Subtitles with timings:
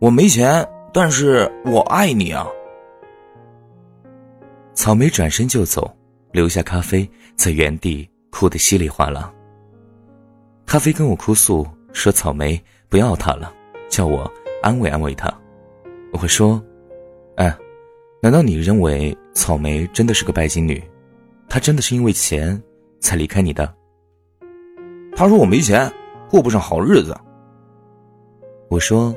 [0.00, 2.46] 我没钱，但是我爱你啊。
[4.74, 5.92] 草莓转身就走，
[6.30, 9.32] 留下咖啡在原地哭得稀里哗啦。
[10.64, 13.52] 咖啡跟我哭诉说：“草莓不要他了，
[13.88, 14.30] 叫我
[14.62, 15.28] 安慰安慰他。”
[16.12, 16.62] 我说
[17.34, 17.52] ：“哎，
[18.22, 20.80] 难道你认为草莓真的是个拜金女？
[21.48, 22.62] 她真的是因为钱
[23.00, 23.74] 才离开你的？”
[25.16, 25.92] 他说：“我没钱，
[26.30, 27.18] 过不上好日子。”
[28.70, 29.12] 我说：“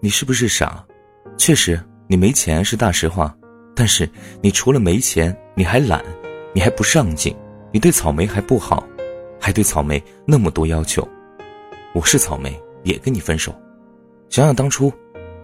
[0.00, 0.84] 你是不是傻？
[1.36, 3.34] 确实，你没钱是大实话。”
[3.74, 4.10] 但是
[4.42, 6.04] 你除了没钱，你还懒，
[6.52, 7.32] 你还不上进，
[7.72, 8.84] 你对草莓还不好，
[9.40, 11.08] 还对草莓那么多要求。
[11.94, 13.54] 我是草莓，也跟你分手。
[14.30, 14.92] 想想当初，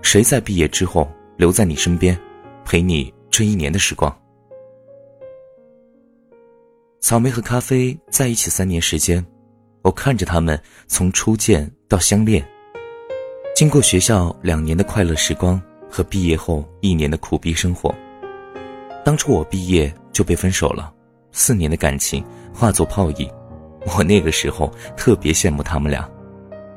[0.03, 2.19] 谁在毕业之后留在你身边，
[2.65, 4.13] 陪你这一年的时光？
[7.01, 9.25] 草莓和咖啡在一起三年时间，
[9.83, 12.45] 我看着他们从初见到相恋，
[13.55, 17.95] 经过学校两年的快乐时光和毕业后一年的苦逼生活。
[19.05, 20.93] 当初我毕业就被分手了，
[21.31, 23.31] 四年的感情化作泡影。
[23.97, 26.09] 我那个时候特别羡慕他们俩，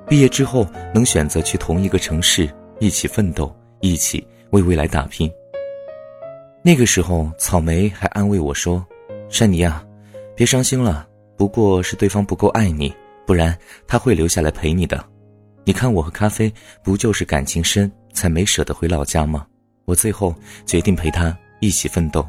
[0.08, 2.48] 毕业之后能选择去同一个城市
[2.80, 5.32] 一起奋斗，一起为未来打拼。
[6.62, 8.86] 那个时候，草莓还安慰我说
[9.30, 9.84] ：“珊妮啊，
[10.36, 12.94] 别伤心了，不过是对方不够爱你，
[13.26, 15.04] 不然他会留下来陪你的。
[15.68, 16.50] 你看我和咖啡
[16.82, 19.46] 不就是感情深才没舍得回老家吗？
[19.84, 20.34] 我最后
[20.66, 22.26] 决定陪他。”一起奋斗。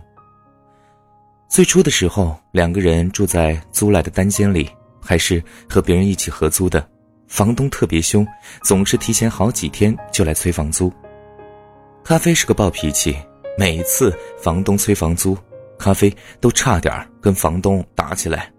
[1.49, 4.69] 最初的时候，两个人住在租来的单间里，
[5.01, 6.85] 还是和别人一起合租的。
[7.29, 8.27] 房东特别凶，
[8.63, 10.93] 总是提前好几天就来催房租。
[12.03, 13.17] 咖啡是个暴脾气，
[13.57, 15.37] 每一次房东催房租，
[15.79, 18.51] 咖啡都差点跟房东打起来。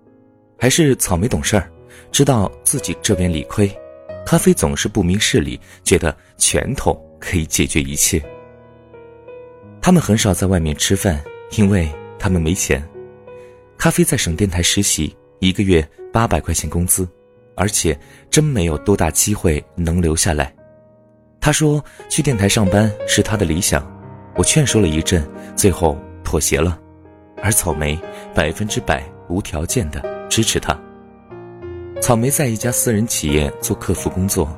[0.58, 1.70] 还是草莓懂事儿，
[2.12, 3.68] 知道自己这边理亏，
[4.26, 8.24] 咖啡总是不明事理，觉得拳头可以解决一切。
[9.82, 11.20] 他们很少在外面吃饭，
[11.58, 12.84] 因为他们没钱。
[13.78, 17.08] 咖啡在省电台实习，一个月八百块钱工资，
[17.56, 17.98] 而且
[18.30, 20.54] 真没有多大机会能留下来。
[21.42, 23.90] 他说去电台上班是他的理想，
[24.36, 26.80] 我劝说了一阵，最后妥协了。
[27.42, 27.98] 而草莓
[28.36, 30.78] 百分之百无条件的支持他。
[32.02, 34.50] 草莓在一家私人企业做客服工作，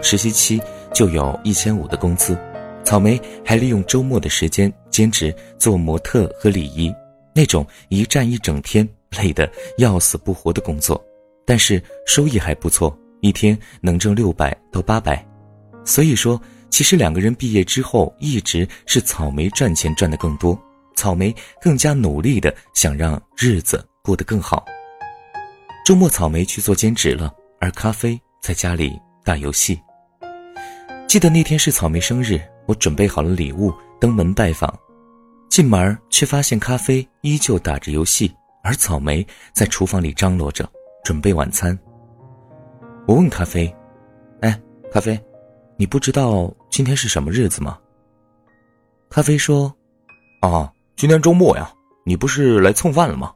[0.00, 0.60] 实习期
[0.94, 2.38] 就有一千五的工资。
[2.84, 6.94] 草莓还利用周末的时间兼职做模特和礼仪，
[7.34, 8.88] 那种一站一整天
[9.18, 11.02] 累得要死不活的工作，
[11.44, 15.24] 但是收益还不错，一天能挣六百到八百。
[15.84, 20.56] 所以说，其实两个人毕业之后一直是草莓赚钱赚得更多，
[20.94, 24.64] 草莓更加努力的想让日子过得更好。
[25.90, 29.76] 周末草莓去做兼职了，而咖啡在家里打游戏。
[31.08, 32.40] 记得那天是草莓生日。
[32.66, 34.72] 我准备好了礼物，登门拜访，
[35.48, 40.64] 进门却发现咖啡依旧打着游戏，而草莓在厨房里张罗着
[41.02, 41.76] 准备晚餐。
[43.08, 43.74] 我问咖啡
[44.42, 44.62] ：“哎，
[44.92, 45.18] 咖啡，
[45.76, 47.76] 你不知道今天是什么日子吗？”
[49.10, 49.74] 咖啡说
[50.40, 51.68] ：“啊，今天周末呀，
[52.04, 53.32] 你不是来蹭饭了吗？”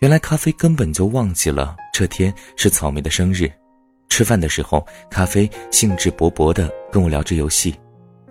[0.00, 3.50] 原来咖啡根本就忘记了这天是草莓的生日。
[4.08, 7.74] 吃饭的时候，咖啡兴致勃勃地跟我聊着游戏，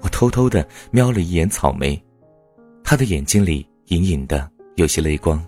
[0.02, 2.02] 我偷偷地瞄了一眼草莓，
[2.84, 5.44] 他的眼睛里隐隐的有些泪光。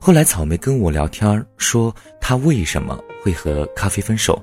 [0.00, 4.40] 后来草莓跟我聊天说，他为什么会和咖啡分手？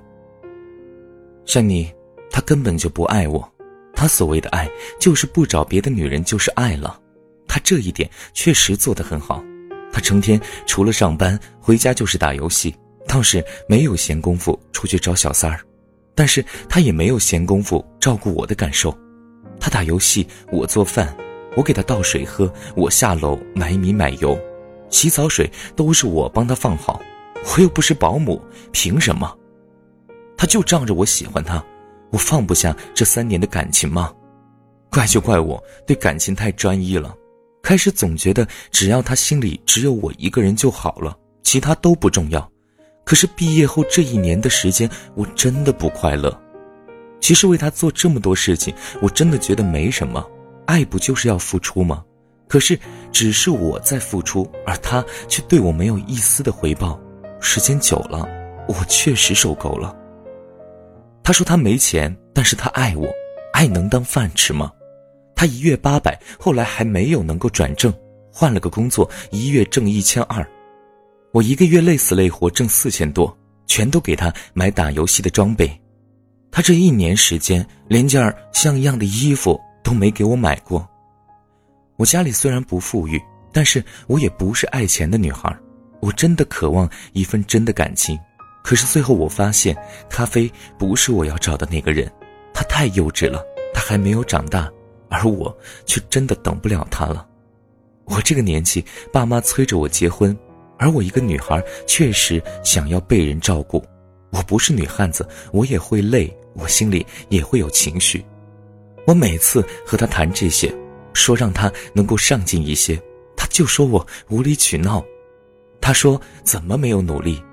[1.46, 1.92] 珊妮，
[2.32, 3.48] 他根本就不爱我，
[3.94, 4.70] 他所谓的爱
[5.00, 7.00] 就是不找别的女人就是爱了，
[7.48, 9.44] 他这一点确实做得很好，
[9.92, 12.76] 他成天除了上班回家就是打游戏。
[13.08, 15.60] 倒是没有闲工夫出去找小三儿，
[16.16, 18.96] 但是他也没有闲工夫照顾我的感受。
[19.60, 21.14] 他打游戏，我做饭，
[21.58, 24.40] 我给他倒水喝，我下楼买米买油，
[24.90, 27.02] 洗澡水都是我帮他放好。
[27.44, 29.36] 我又不是保姆，凭什么？
[30.38, 31.62] 他就仗着我喜欢他，
[32.12, 34.14] 我放不下这三年的感情吗？
[34.90, 37.14] 怪就怪我对感情太专一了，
[37.72, 42.52] 开始总觉得只要他心里只有我一个人就好了，其他都不重要。
[43.06, 46.38] 可是毕业后这一年的时间，我真的不快乐。
[47.22, 50.22] 其实为他做这么多事情，我真的觉得没什么。
[50.66, 52.04] 爱不就是要付出吗？
[52.46, 52.78] 可是
[53.10, 57.00] 只是我在付出，而他却对我没有一丝的回报。
[57.40, 58.28] 时间久了，
[58.68, 59.96] 我确实受够了。
[61.24, 63.08] 他说他没钱，但是他爱我，
[63.54, 64.70] 爱能当饭吃吗？
[65.42, 67.92] 他一月八百，后来还没有能够转正，
[68.32, 70.48] 换了个工作，一月挣一千二。
[71.32, 73.36] 我一个月累死累活挣四千多，
[73.66, 75.68] 全都给他买打游戏的装备。
[76.52, 80.88] 他这一年时间连件像样的衣服都没给我买过。
[81.98, 83.20] 我家里虽然不富裕，
[83.52, 85.52] 但是我也不是爱钱的女孩。
[86.02, 88.16] 我真的渴望一份真的感情，
[88.64, 89.76] 可是最后我发现，
[90.08, 90.48] 咖啡
[90.78, 92.08] 不是我要找的那个人。
[92.54, 93.44] 他太幼稚了，
[93.74, 94.72] 他还没有长大，
[95.12, 95.56] 而我
[95.86, 97.28] 却真的等不了他了。
[98.06, 100.36] 我这个年纪，爸妈催着我结婚，
[100.80, 103.84] 而我一个女孩确实想要被人照顾。
[104.32, 108.26] 我不是女汉子，我也会累，我心里也会有情绪。
[109.06, 110.74] 我每次和他谈这些，
[111.14, 113.00] 说让他能够上进一些，
[113.36, 115.04] 他就说我无理取闹。
[115.82, 117.44] 他说：“怎么没有努力？”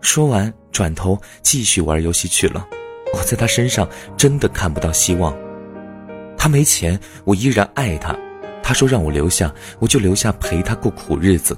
[0.00, 2.66] 说完，转头继续玩游戏去了。
[3.12, 5.36] 我在他身上真的看不到希望。
[6.44, 8.14] 他没钱，我依然爱他。
[8.62, 11.56] 他说让我留下，我就留下陪他过苦日子。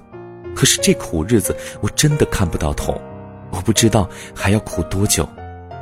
[0.55, 2.97] 可是这苦日子我真的看不到头，
[3.51, 5.29] 我不知道还要苦多久。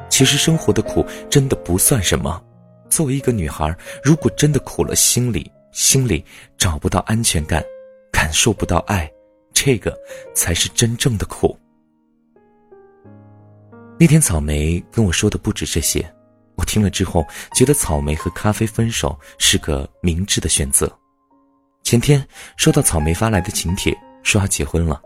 [0.08, 2.42] 其实生活的苦真的不算什么。
[2.88, 6.24] 作为一个女孩，如果真的苦了，心里心里
[6.56, 7.62] 找不到安全感，
[8.10, 9.06] 感受不到爱。
[9.52, 9.94] 这个
[10.34, 11.54] 才是真正的苦。
[14.00, 16.10] 那天草莓跟我说的不止这些，
[16.56, 20.90] 我听了之后觉得草莓和咖啡分手是个明智的选择。
[21.82, 25.00] 前天收到草莓发来的请帖，说要结婚了，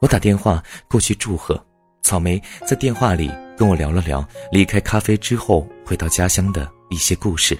[0.00, 1.62] 我打电话过去祝贺。
[2.02, 7.58] 草莓在电话里跟我聊了聊离开咖啡之后回到家乡的一些故事。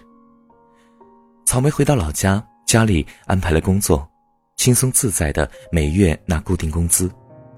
[1.46, 4.06] 草莓回到老家，家里安排了工作。
[4.56, 7.10] 轻松自在的每月拿固定工资，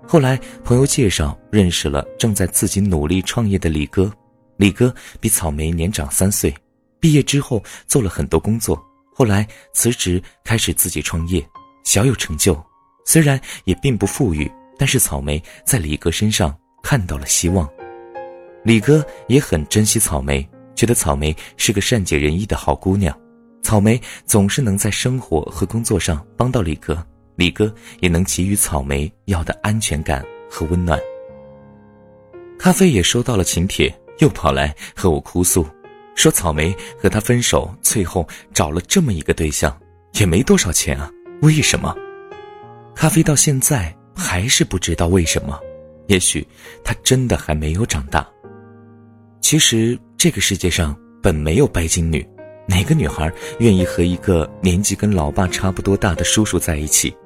[0.08, 4.10] 后来朋友介绍认识了正在自己努力创业的李哥。
[4.56, 6.54] 李哥比草莓年长三岁，
[6.98, 8.82] 毕业之后做了很多工作，
[9.14, 11.46] 后来辞职开始自己创业，
[11.84, 12.58] 小有成就。
[13.04, 17.68] 虽然也并不富裕，但是草莓在李哥身上看到了希望。
[18.64, 23.16] 李哥也很珍惜草莓，觉得草莓是个善解人意的好姑娘。
[23.62, 27.04] 草莓总是能在生活和工作上帮到李哥，
[27.36, 30.98] 李哥也能给予草莓要的安全感和温暖。
[32.58, 35.66] 咖啡也收到了请帖，又跑来和我哭诉，
[36.14, 39.76] 说草莓和他分手，最后找了这么一个对象，
[40.14, 41.10] 也没多少钱啊，
[41.42, 41.94] 为什么？
[42.94, 45.60] 咖啡到现在还是不知道为什么，
[46.06, 46.46] 也许
[46.82, 48.26] 他真的还没有长大。
[49.42, 52.26] 其实这个世界上本没有拜金女。
[52.68, 57.16] 哪个女孩愿意和一个年纪跟老爸差不多大的叔叔在一起？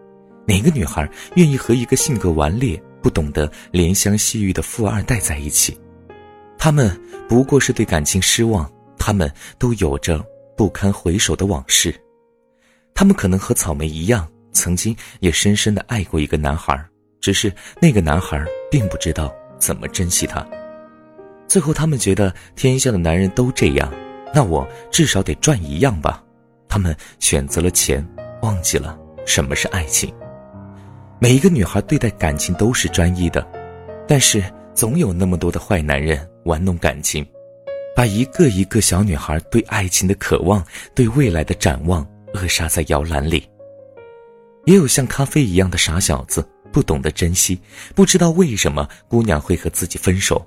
[0.46, 5.78] 哪个女孩愿意和一个性格顽劣、不懂得怜香惜玉的富二代在一起？
[6.62, 6.94] 他们
[7.26, 10.22] 不过是对感情失望，他们都有着
[10.54, 11.94] 不堪回首的往事。
[12.92, 16.78] 他们可能和草莓一样，曾经也深深的爱过一个男孩，
[17.18, 20.46] 只是那个男孩并不知道怎么珍惜她。
[21.48, 23.90] 最后，他们觉得天下的男人都这样。
[24.34, 26.22] 那我至少得赚一样吧。
[26.68, 28.06] 他们选择了钱，
[28.42, 30.12] 忘记了什么是爱情。
[31.18, 33.44] 每一个女孩对待感情都是专一的，
[34.06, 37.26] 但是总有那么多的坏男人玩弄感情，
[37.94, 40.64] 把一个一个小女孩对爱情的渴望、
[40.94, 43.48] 对未来的展望扼杀在摇篮里。
[44.66, 47.58] 也有像咖啡一样的傻小子，不懂得珍惜，
[47.94, 50.46] 不知道为什么姑娘会和自己分手，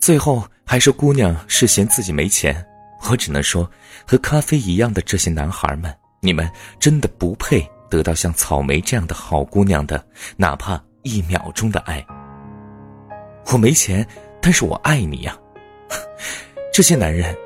[0.00, 2.64] 最后还说姑娘是嫌自己没钱。
[3.08, 3.70] 我只能说，
[4.06, 10.04] 和咖啡一样的这些男孩们，你们真的不配得到像草莓这样的好姑娘的，
[10.36, 12.04] 哪怕一秒钟的爱。
[13.52, 14.06] 我没钱，
[14.40, 15.38] 但是我爱你呀。
[16.72, 17.36] 这些男人，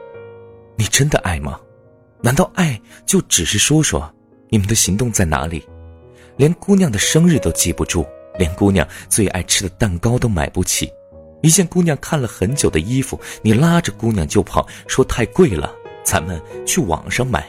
[0.76, 1.60] 你真的爱吗？
[2.20, 4.12] 难道爱就只是说说？
[4.50, 5.66] 你们的行动在哪里？
[6.36, 8.06] 连姑娘的生日都记不住，
[8.38, 10.90] 连姑娘最爱吃的蛋糕都买不起。
[11.42, 17.46] 一件姑娘看了很久的衣服，你拉着姑娘就跑，说太贵了，咱们去网上买。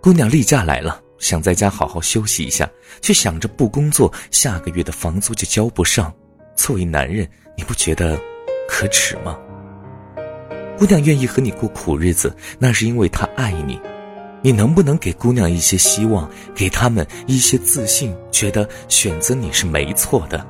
[0.00, 2.68] 姑娘例假来了，想在家好好休息一下，
[3.00, 6.12] 却想着不工作，下个月的房租就交不上。
[6.54, 8.20] 作为男人，你不觉得
[8.80, 9.36] 可耻吗？
[10.78, 13.78] 姑娘愿意和你过苦日子，那是因为她爱你。
[14.40, 20.46] 你能不能给姑娘一些希望，给他们一些自信，觉得选择你是没错的？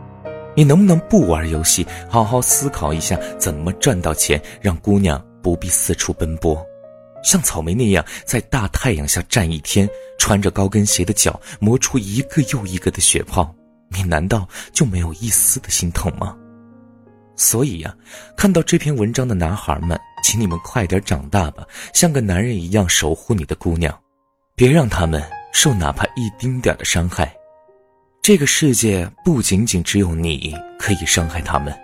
[0.54, 6.64] 你能不能不玩游戏，好好思考一下怎么赚到钱，让姑娘不必四处奔波，
[7.24, 9.88] 像草莓那样在大太阳下站一天，
[10.20, 13.52] 穿着高跟鞋的脚磨出一个又一个的血泡，
[13.88, 16.36] 你难道就没有一丝的心疼吗？
[17.40, 17.96] 所以呀，
[18.36, 23.98] 看到这篇文章的男孩们，请你们快点长大吧，像个男人一样守护你的姑娘，
[24.54, 27.34] 别让他们受哪怕一丁点的伤害。
[28.20, 31.74] 这个世界不仅仅只有你可以伤害他们，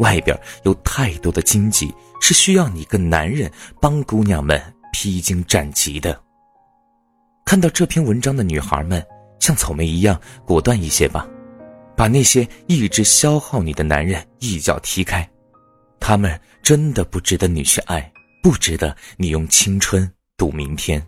[0.00, 6.20] 外边有太多的荆棘是需要你个男人帮姑娘们披荆斩棘的。
[7.46, 9.02] 看到这篇文章的女孩们，
[9.40, 11.26] 像草莓一样果断一些吧，
[11.96, 15.28] 把那些一直消耗你的男人一脚踢开。
[15.98, 18.12] 他们真的不值得你去爱，
[18.42, 21.04] 不值得你用青春赌明天。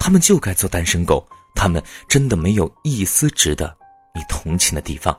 [0.00, 3.76] 他们就该做单身狗，他们真的没有一丝值得
[4.14, 5.16] 你同情的地方。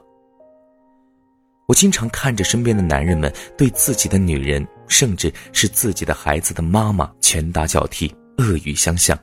[1.68, 9.18] 我经常看着身边的男人们对自己的女人，甚至是自己的孩子的妈妈拳打脚踢、恶语相向。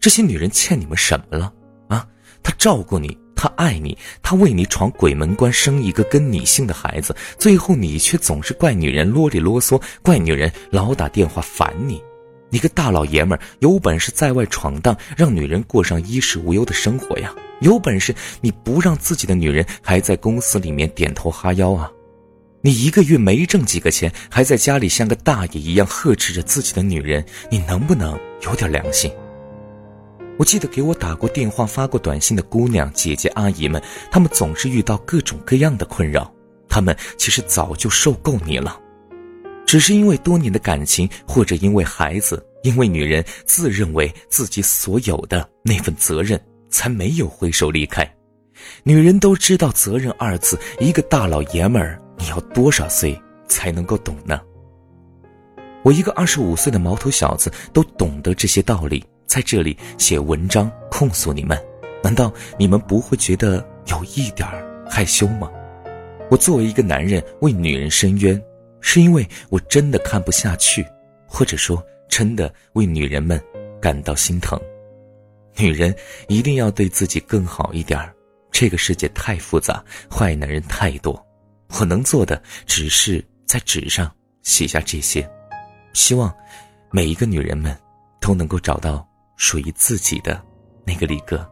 [0.00, 1.52] 这些女人欠你们什么了？
[1.88, 2.04] 啊，
[2.42, 12.02] 她照顾你，他爱你，他为你闯鬼门关，生一个跟你姓的孩子，最后你却总是怪女人啰里啰嗦，怪女人老打电话烦你。
[12.50, 17.32] 你个大老爷们，有本事在外闯荡，让女人过上衣食无忧的生活呀！
[17.60, 21.92] 有本事你不让自己的女人还在公司里面点头哈腰啊！
[22.60, 29.12] 你一个月没挣几个钱，还在家里像个大爷一样呵斥着自己的女人，你能不能有点良心？
[30.38, 36.32] 我记得给我打过电话、发过短信的姑娘、姐姐、阿姨们，她们总是遇到各种各样的困扰，
[36.68, 38.80] 她们其实早就受够你了。
[39.66, 46.40] 只是因为多年的感情，或者因为孩子，因为女人自认为自己所有的那份责任，
[46.70, 48.08] 才没有挥手离开。
[48.84, 54.40] 女人都知道“责任”二字，一个大老爷们儿，你要多少岁才能够懂呢？
[55.82, 61.56] 我一个二十五岁的毛头小子都懂得这些道理，在这里写文章控诉你们，
[62.02, 64.48] 难道你们不会觉得有一点
[64.90, 65.48] 害羞吗？
[66.30, 68.42] 我作为一个男人为女人伸冤。
[68.80, 70.86] 是因为我真的看不下去，
[71.26, 73.42] 或者说真的为女人们
[73.80, 74.58] 感到心疼。
[75.56, 75.92] 女人
[76.28, 77.98] 一定要对自己更好一点
[78.52, 81.20] 这个世界太复杂，坏男人太多。
[81.80, 84.08] 我能做的只是在纸上
[84.44, 85.28] 写下这些，
[85.92, 86.32] 希望
[86.92, 87.76] 每一个女人们
[88.20, 89.04] 都能够找到
[89.38, 90.44] 属于自己的
[90.84, 91.50] 那个李哥。